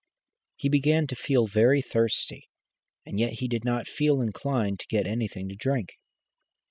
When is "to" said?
1.05-1.15, 4.79-4.87, 5.49-5.55